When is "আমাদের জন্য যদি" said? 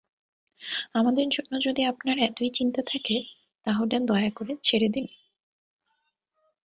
0.95-1.81